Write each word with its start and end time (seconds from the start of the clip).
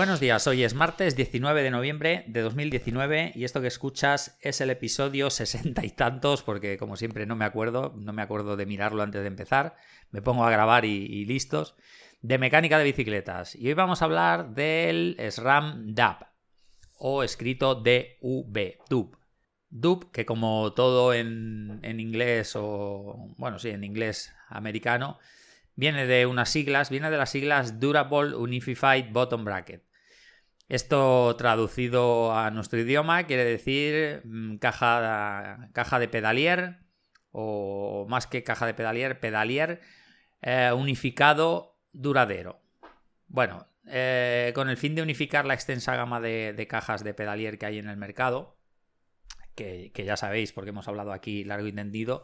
Buenos 0.00 0.18
días, 0.18 0.46
hoy 0.46 0.64
es 0.64 0.72
martes 0.72 1.14
19 1.14 1.62
de 1.62 1.70
noviembre 1.70 2.24
de 2.26 2.40
2019 2.40 3.32
y 3.34 3.44
esto 3.44 3.60
que 3.60 3.66
escuchas 3.66 4.38
es 4.40 4.62
el 4.62 4.70
episodio 4.70 5.28
sesenta 5.28 5.84
y 5.84 5.90
tantos 5.90 6.42
porque 6.42 6.78
como 6.78 6.96
siempre 6.96 7.26
no 7.26 7.36
me 7.36 7.44
acuerdo, 7.44 7.92
no 7.98 8.14
me 8.14 8.22
acuerdo 8.22 8.56
de 8.56 8.64
mirarlo 8.64 9.02
antes 9.02 9.20
de 9.20 9.26
empezar, 9.26 9.76
me 10.10 10.22
pongo 10.22 10.46
a 10.46 10.50
grabar 10.50 10.86
y, 10.86 11.26
listos, 11.26 11.76
de 12.22 12.38
mecánica 12.38 12.78
de 12.78 12.84
bicicletas. 12.84 13.54
Y 13.54 13.68
hoy 13.68 13.74
vamos 13.74 14.00
a 14.00 14.06
hablar 14.06 14.54
del 14.54 15.18
SRAM 15.30 15.94
DAP 15.94 16.22
o 16.96 17.22
escrito 17.22 17.74
DV, 17.74 18.78
DUB. 18.88 19.18
DUB, 19.68 20.10
que 20.12 20.24
como 20.24 20.72
todo 20.72 21.12
en, 21.12 21.78
en 21.82 22.00
inglés 22.00 22.54
o, 22.56 23.28
bueno, 23.36 23.58
sí, 23.58 23.68
en 23.68 23.84
inglés 23.84 24.32
americano, 24.48 25.18
viene 25.74 26.06
de 26.06 26.24
unas 26.24 26.48
siglas, 26.48 26.88
viene 26.88 27.10
de 27.10 27.18
las 27.18 27.28
siglas 27.28 27.80
Durable 27.80 28.34
Unified 28.34 29.12
Bottom 29.12 29.44
Bracket. 29.44 29.89
Esto 30.70 31.34
traducido 31.34 32.32
a 32.32 32.52
nuestro 32.52 32.78
idioma 32.78 33.24
quiere 33.24 33.44
decir 33.44 34.22
mm, 34.24 34.58
caja, 34.58 35.68
caja 35.72 35.98
de 35.98 36.06
pedalier 36.06 36.78
o 37.32 38.06
más 38.08 38.28
que 38.28 38.44
caja 38.44 38.66
de 38.66 38.74
pedalier, 38.74 39.18
pedalier 39.18 39.80
eh, 40.42 40.70
unificado 40.72 41.76
duradero. 41.92 42.62
Bueno, 43.26 43.66
eh, 43.88 44.52
con 44.54 44.70
el 44.70 44.76
fin 44.76 44.94
de 44.94 45.02
unificar 45.02 45.44
la 45.44 45.54
extensa 45.54 45.96
gama 45.96 46.20
de, 46.20 46.66
cajas 46.70 47.02
de 47.02 47.14
pedalier 47.14 47.58
que 47.58 47.66
hay 47.66 47.78
en 47.78 47.88
el 47.88 47.96
mercado, 47.96 48.56
que, 49.56 49.90
que, 49.92 50.04
ya 50.04 50.16
sabéis 50.16 50.52
porque 50.52 50.70
hemos 50.70 50.86
hablado 50.86 51.12
aquí 51.12 51.42
largo 51.42 51.66
y 51.66 51.72
tendido, 51.72 52.22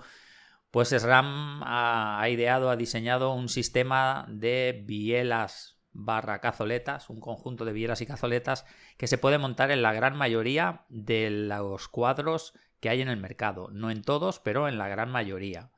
pues 0.70 0.91
SRAM 0.91 1.62
ha, 1.64 2.25
ideado, 2.28 2.70
ha 2.70 2.77
diseñado 2.77 3.33
un 3.34 3.48
sistema 3.48 4.25
de 4.28 4.84
bielas 4.86 5.75
barra 5.97 6.41
cazoletas, 6.41 7.11
un 7.11 7.20
conjunto 7.20 7.64
de 7.64 7.72
bielas 7.72 8.00
y 8.00 8.06
cazoletas 8.06 8.66
que 8.97 9.06
se 9.06 9.19
puede 9.19 9.39
montar 9.39 9.70
en 9.70 9.83
la 9.83 9.92
gran 9.92 10.16
mayoría 10.16 10.84
de 10.88 11.30
los 11.30 11.88
cuadros 11.88 12.55
que 12.80 12.88
hay 12.88 13.00
en 13.00 13.08
el 13.08 13.16
mercado. 13.16 13.69
No 13.72 13.91
en 13.91 14.03
todos, 14.03 14.38
pero 14.41 14.69
en 14.69 14.78
la 14.78 14.88
gran 14.88 15.11
mayoría. 15.11 15.70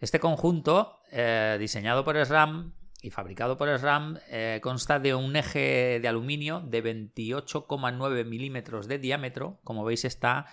Este 0.00 0.20
conjunto, 0.20 0.98
eh, 1.12 1.56
diseñado 1.58 2.04
por 2.04 2.16
SRAM 2.16 2.74
y 3.00 3.10
fabricado 3.10 3.56
por 3.56 3.68
SRAM, 3.68 4.18
eh, 4.28 4.60
consta 4.62 4.98
de 4.98 5.14
un 5.14 5.36
eje 5.36 6.00
de 6.00 6.08
aluminio 6.08 6.60
de 6.60 6.82
28,9 6.82 8.24
milímetros 8.24 8.88
de 8.88 8.98
diámetro. 8.98 9.60
Como 9.62 9.84
veis, 9.84 10.04
está 10.04 10.46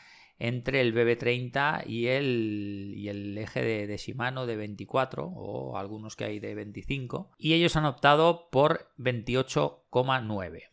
entre 0.44 0.82
el 0.82 0.96
BB30 0.96 1.86
y 1.86 2.08
el, 2.08 3.38
eje 3.38 3.62
de, 3.62 3.98
Shimano 3.98 4.48
de 4.48 4.56
24 4.56 5.26
o 5.26 5.78
algunos 5.78 6.16
que 6.16 6.24
hay 6.24 6.40
de 6.40 6.56
25 6.56 7.32
y 7.38 7.54
ellos 7.54 7.76
han 7.76 7.86
optado 7.86 8.50
por 8.50 8.92
28,9. 8.98 10.64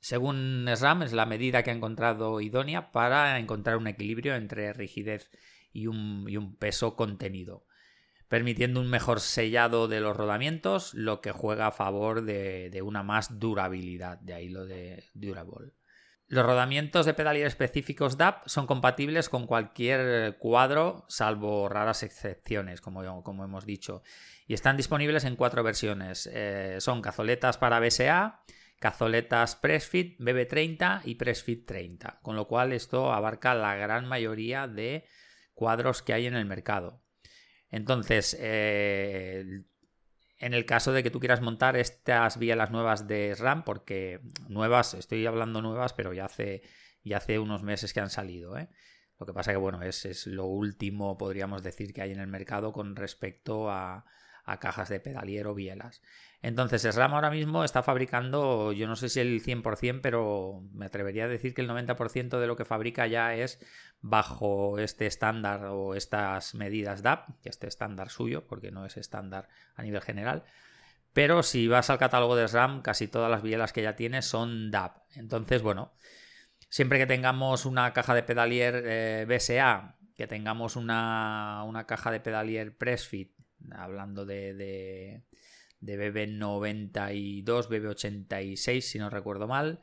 Según 0.00 0.66
SRAM 0.68 1.02
es 1.02 1.14
la 1.14 1.24
medida 1.24 1.62
que 1.62 1.70
ha 1.70 1.74
encontrado 1.74 2.42
idónea 2.42 2.92
para 2.92 3.38
encontrar 3.38 3.78
un 3.78 3.86
equilibrio 3.86 4.36
entre 4.36 4.74
rigidez 4.74 5.30
y 5.72 5.86
un, 5.86 6.56
peso 6.58 6.94
contenido 6.94 7.64
permitiendo 8.28 8.80
un 8.80 8.90
mejor 8.90 9.20
sellado 9.20 9.86
de 9.86 10.00
los 10.00 10.16
rodamientos, 10.16 10.92
lo 10.94 11.20
que 11.20 11.30
juega 11.30 11.68
a 11.68 11.72
favor 11.72 12.22
de 12.24 12.82
una 12.82 13.04
más 13.04 13.38
durabilidad, 13.38 14.18
de 14.18 14.34
ahí 14.34 14.48
lo 14.48 14.66
de 14.66 15.04
durable. 15.14 15.72
Los 16.28 16.44
rodamientos 16.44 17.06
de 17.06 17.14
pedalier 17.14 17.46
específicos 17.46 18.16
DAP 18.16 18.48
son 18.48 18.66
compatibles 18.66 19.28
con 19.28 19.46
cualquier 19.46 20.38
cuadro, 20.38 21.04
salvo 21.08 21.68
raras 21.68 22.02
excepciones, 22.02 22.80
como, 22.80 23.22
como 23.22 23.44
hemos 23.44 23.64
dicho. 23.64 24.02
Y 24.48 24.54
están 24.54 24.76
disponibles 24.76 25.24
en 25.24 25.36
cuatro 25.36 25.62
versiones. 25.62 26.28
Eh, 26.32 26.78
son 26.80 27.00
cazoletas 27.00 27.58
para 27.58 27.78
BSA, 27.78 28.42
cazoletas 28.80 29.54
Pressfit 29.54 30.18
BB30 30.18 31.02
y 31.04 31.14
Pressfit 31.14 31.64
30. 31.64 32.18
Con 32.22 32.34
lo 32.34 32.48
cual 32.48 32.72
esto 32.72 33.12
abarca 33.12 33.54
la 33.54 33.76
gran 33.76 34.06
mayoría 34.06 34.66
de 34.66 35.04
cuadros 35.54 36.02
que 36.02 36.12
hay 36.12 36.26
en 36.26 36.34
el 36.34 36.44
mercado. 36.44 37.02
Entonces, 37.70 38.36
eh, 38.40 39.62
en 40.38 40.54
el 40.54 40.66
caso 40.66 40.92
de 40.92 41.02
que 41.02 41.10
tú 41.10 41.20
quieras 41.20 41.40
montar 41.40 41.76
estas 41.76 42.38
bielas 42.38 42.70
nuevas 42.70 43.06
de 43.06 43.34
RAM, 43.34 43.64
porque 43.64 44.20
nuevas, 44.48 44.94
estoy 44.94 45.24
hablando 45.26 45.62
nuevas, 45.62 45.92
pero 45.92 46.12
ya 46.12 46.26
hace, 46.26 46.62
ya 47.02 47.18
hace 47.18 47.38
unos 47.38 47.62
meses 47.62 47.92
que 47.92 48.00
han 48.00 48.10
salido. 48.10 48.58
¿eh? 48.58 48.68
Lo 49.18 49.26
que 49.26 49.32
pasa 49.32 49.52
que, 49.52 49.56
bueno, 49.56 49.82
es, 49.82 50.04
es, 50.04 50.26
lo 50.26 50.46
último, 50.46 51.16
podríamos 51.16 51.62
decir, 51.62 51.92
que 51.92 52.02
hay 52.02 52.12
en 52.12 52.20
el 52.20 52.26
mercado 52.26 52.72
con 52.72 52.96
respecto 52.96 53.70
a, 53.70 54.04
a 54.46 54.60
cajas 54.60 54.88
de 54.88 55.00
pedalier 55.00 55.48
o 55.48 55.54
bielas. 55.54 56.00
Entonces, 56.40 56.82
SRAM 56.82 57.14
ahora 57.14 57.30
mismo 57.30 57.64
está 57.64 57.82
fabricando, 57.82 58.72
yo 58.72 58.86
no 58.86 58.94
sé 58.94 59.08
si 59.08 59.18
el 59.18 59.42
100%, 59.42 60.00
pero 60.00 60.62
me 60.72 60.86
atrevería 60.86 61.24
a 61.24 61.28
decir 61.28 61.52
que 61.52 61.62
el 61.62 61.68
90% 61.68 62.38
de 62.38 62.46
lo 62.46 62.56
que 62.56 62.64
fabrica 62.64 63.08
ya 63.08 63.34
es 63.34 63.58
bajo 64.00 64.78
este 64.78 65.06
estándar 65.06 65.64
o 65.66 65.96
estas 65.96 66.54
medidas 66.54 67.02
DAP, 67.02 67.40
que 67.42 67.48
este 67.48 67.66
estándar 67.66 68.08
suyo, 68.08 68.46
porque 68.46 68.70
no 68.70 68.86
es 68.86 68.96
estándar 68.96 69.48
a 69.74 69.82
nivel 69.82 70.00
general. 70.00 70.44
Pero 71.12 71.42
si 71.42 71.66
vas 71.66 71.90
al 71.90 71.98
catálogo 71.98 72.36
de 72.36 72.46
SRAM, 72.46 72.82
casi 72.82 73.08
todas 73.08 73.30
las 73.30 73.42
bielas 73.42 73.72
que 73.72 73.82
ya 73.82 73.96
tiene 73.96 74.22
son 74.22 74.70
DAP. 74.70 74.98
Entonces, 75.16 75.62
bueno, 75.62 75.92
siempre 76.68 76.98
que 76.98 77.06
tengamos 77.06 77.66
una 77.66 77.92
caja 77.92 78.14
de 78.14 78.22
pedalier 78.22 78.84
eh, 78.86 79.26
BSA, 79.26 79.96
que 80.14 80.28
tengamos 80.28 80.76
una, 80.76 81.64
una 81.66 81.86
caja 81.86 82.12
de 82.12 82.20
pedalier 82.20 82.76
Pressfit 82.76 83.35
hablando 83.72 84.24
de, 84.24 84.54
de, 84.54 85.22
BB92, 85.80 87.68
BB86, 87.68 88.80
si 88.80 88.98
no 88.98 89.10
recuerdo 89.10 89.46
mal. 89.46 89.80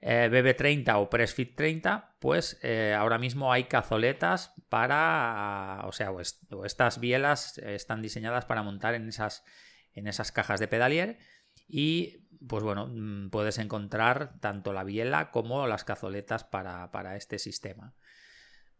Eh, 0.00 0.28
BB30 0.30 0.94
o 0.96 1.08
Pressfit 1.08 1.56
30, 1.56 2.16
pues 2.20 2.58
eh, 2.62 2.94
ahora 2.96 3.18
mismo 3.18 3.52
hay 3.52 3.64
cazoletas 3.64 4.52
para, 4.68 5.82
o 5.84 5.92
sea, 5.92 6.12
o, 6.12 6.20
estas 6.64 7.00
bielas 7.00 7.58
están 7.58 8.02
diseñadas 8.02 8.44
para 8.44 8.62
montar 8.62 8.94
en 8.94 9.08
esas, 9.08 9.42
en 9.94 10.06
esas 10.06 10.32
cajas 10.32 10.60
de 10.60 10.68
pedalier 10.68 11.18
y 11.66 12.26
pues 12.46 12.62
bueno, 12.62 12.88
mm, 12.88 13.30
puedes 13.30 13.58
encontrar 13.58 14.38
tanto 14.40 14.72
la 14.72 14.84
biela 14.84 15.30
como 15.30 15.66
las 15.66 15.84
cazoletas 15.84 16.44
para, 16.44 16.90
para 16.92 17.16
este 17.16 17.38
sistema. 17.38 17.94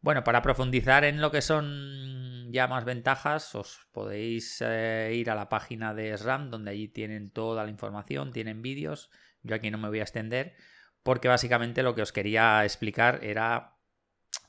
Bueno, 0.00 0.22
para 0.22 0.42
profundizar 0.42 1.04
en 1.04 1.20
lo 1.20 1.30
que 1.30 1.42
son 1.42 2.25
ya 2.50 2.68
más 2.68 2.84
ventajas, 2.84 3.54
os 3.54 3.86
podéis 3.92 4.62
eh, 4.64 5.12
ir 5.14 5.30
a 5.30 5.34
la 5.34 5.48
página 5.48 5.94
de 5.94 6.16
SRAM, 6.16 6.50
donde 6.50 6.70
allí 6.70 6.88
tienen 6.88 7.30
toda 7.30 7.64
la 7.64 7.70
información, 7.70 8.32
tienen 8.32 8.62
vídeos. 8.62 9.10
Yo 9.42 9.54
aquí 9.54 9.70
no 9.70 9.78
me 9.78 9.88
voy 9.88 10.00
a 10.00 10.02
extender, 10.02 10.54
porque 11.02 11.28
básicamente 11.28 11.82
lo 11.82 11.94
que 11.94 12.02
os 12.02 12.12
quería 12.12 12.64
explicar 12.64 13.20
era 13.22 13.76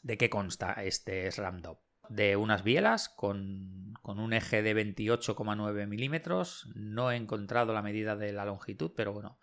de 0.01 0.17
qué 0.17 0.29
consta 0.29 0.73
este 0.73 1.31
SRAM 1.31 1.61
DOP. 1.61 1.79
De 2.09 2.37
unas 2.37 2.63
bielas 2.63 3.09
con, 3.09 3.93
un 4.03 4.33
eje 4.33 4.61
de 4.61 4.75
28,9 4.75 5.87
milímetros. 5.87 6.69
No 6.75 7.11
he 7.11 7.15
encontrado 7.15 7.73
la 7.73 7.81
medida 7.81 8.15
de 8.15 8.31
la 8.31 8.45
longitud, 8.45 8.93
pero 8.95 9.11
bueno, 9.11 9.39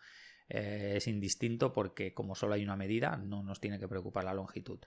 eh, 0.48 0.94
es 0.96 1.06
indistinto 1.06 1.72
porque 1.72 2.14
como 2.14 2.34
solo 2.34 2.54
hay 2.54 2.64
una 2.64 2.76
medida, 2.76 3.16
no 3.16 3.42
nos 3.42 3.60
tiene 3.60 3.78
que 3.78 3.88
preocupar 3.88 4.24
la 4.24 4.32
longitud 4.32 4.80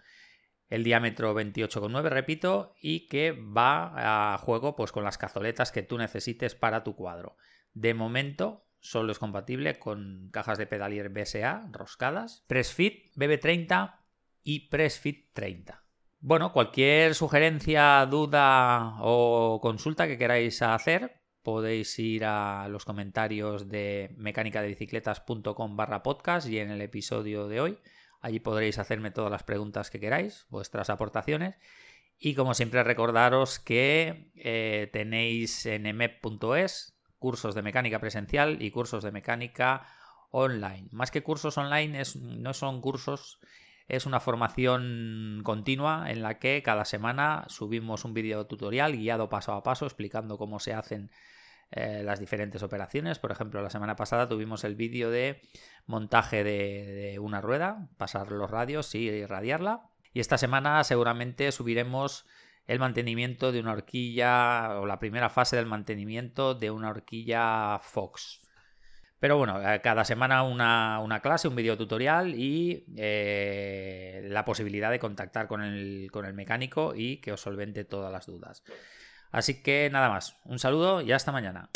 el 0.70 0.84
diámetro 0.84 1.34
28,9, 1.34 2.10
repito, 2.10 2.74
y 2.82 3.08
que 3.08 3.32
va 3.32 4.34
a 4.34 4.38
juego 4.38 4.76
pues, 4.76 4.92
con 4.92 5.04
las 5.04 5.18
cazoletas 5.18 5.72
que 5.72 5.84
tú 5.84 5.98
necesites 5.98 6.56
para 6.56 6.84
tu 6.84 6.96
cuadro. 6.96 7.38
De 7.74 7.94
momento, 7.94 8.66
solo 8.80 9.12
es 9.12 9.20
compatible 9.20 9.80
con 9.80 10.30
cajas 10.32 10.58
de 10.58 10.68
pedalier 10.68 11.10
BSA 11.10 11.70
roscadas, 11.72 12.44
Pressfit 12.48 13.14
BB30 13.16 13.96
y 14.44 14.70
Pressfit 14.70 15.34
30. 15.34 15.84
Bueno, 16.20 16.52
cualquier 16.52 17.16
sugerencia, 17.16 18.06
duda 18.06 18.96
o 19.02 19.60
consulta 19.62 20.08
que 20.08 20.18
queráis 20.18 20.62
hacer, 20.62 21.22
podéis 21.44 21.98
ir 22.00 22.26
a 22.26 22.68
los 22.70 22.84
comentarios 22.84 23.70
de 23.70 24.14
mecánicadebicicletas.com 24.18 25.78
barra 25.78 26.04
podcast 26.04 26.50
y 26.50 26.60
en 26.60 26.72
el 26.72 26.82
episodio 26.82 27.48
de 27.48 27.62
hoy 27.62 27.80
Allí 28.22 28.40
podréis 28.40 28.80
hacerme 28.80 29.12
todas 29.12 29.32
las 29.32 29.44
preguntas 29.44 29.90
que 29.90 30.00
queráis, 30.00 30.46
vuestras 30.50 30.90
aportaciones. 30.90 31.56
Y 32.20 32.34
como 32.34 32.54
siempre 32.54 32.84
recordaros 32.84 33.60
que 33.60 34.32
eh, 34.36 34.90
tenéis 34.92 35.66
en 35.66 35.86
emep.es 35.86 36.98
cursos 37.20 37.56
de 37.56 37.62
mecánica 37.62 38.00
presencial 38.00 38.62
y 38.62 38.72
cursos 38.72 39.04
de 39.04 39.12
mecánica 39.12 39.86
online. 40.32 40.88
Más 40.92 41.12
que 41.12 41.24
cursos 41.24 41.58
online, 41.58 42.02
es, 42.02 42.16
no 42.16 42.54
son 42.54 42.82
cursos, 42.82 43.40
es 43.88 44.06
una 44.06 44.20
formación 44.20 45.42
continua 45.44 46.12
en 46.12 46.22
la 46.22 46.40
que 46.40 46.62
cada 46.64 46.86
semana 46.86 47.46
subimos 47.48 48.04
un 48.04 48.14
vídeo 48.14 48.46
tutorial 48.46 48.98
guiado 48.98 49.30
paso 49.30 49.54
a 49.54 49.64
paso 49.64 49.86
explicando 49.86 50.38
cómo 50.38 50.60
se 50.60 50.74
hacen 50.74 51.12
eh, 51.72 52.02
las 52.04 52.20
diferentes 52.20 52.64
operaciones. 52.64 53.20
Por 53.20 53.32
ejemplo, 53.32 53.62
la 53.62 53.70
semana 53.70 53.98
pasada 53.98 54.30
tuvimos 54.30 54.64
el 54.64 54.76
vídeo 54.76 55.10
de 55.10 55.42
montaje 55.86 56.44
de, 56.44 57.20
una 57.20 57.42
rueda, 57.42 57.90
pasar 57.98 58.32
los 58.32 58.50
radios 58.50 58.96
y 58.96 59.10
irradiarla. 59.10 59.82
Y 60.14 60.22
esta 60.22 60.38
semana 60.38 60.84
seguramente 60.86 61.52
subiremos 61.52 62.26
el 62.68 62.80
mantenimiento 62.80 63.52
de 63.52 63.60
una 63.60 63.74
horquilla 63.74 64.80
o 64.80 64.86
la 64.86 65.00
primera 65.00 65.30
fase 65.30 65.58
del 65.58 65.66
mantenimiento 65.66 66.56
de 66.56 66.72
una 66.72 66.90
horquilla 66.90 67.80
Fox. 67.80 68.42
Pero 69.20 69.38
bueno, 69.38 69.60
eh, 69.62 69.82
cada 69.82 70.06
semana 70.06 70.44
una, 70.44 71.20
clase, 71.22 71.48
un 71.48 71.56
video 71.56 71.78
tutorial 71.78 72.36
y 72.36 72.86
eh, 72.96 74.26
la 74.30 74.46
posibilidad 74.46 74.92
de 74.92 75.00
contactar 75.00 75.48
con 75.48 75.62
el, 75.62 76.10
con 76.12 76.26
el 76.26 76.34
mecánico 76.34 76.94
y 76.96 77.18
que 77.18 77.34
os 77.34 77.42
solvente 77.42 77.84
todas 77.84 78.12
las 78.12 78.28
dudas. 78.28 78.64
Así 79.32 79.62
que 79.62 79.90
nada 79.92 80.10
más, 80.10 80.38
un 80.46 80.60
saludo 80.60 81.02
y 81.02 81.12
hasta 81.12 81.32
mañana. 81.32 81.70